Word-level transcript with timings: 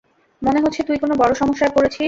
মনে 0.41 0.59
হচ্ছে 0.59 0.81
তুই 0.83 0.97
কোনো 0.97 1.13
বড় 1.15 1.33
সমস্যায় 1.33 1.71
পড়েছিস। 1.75 1.99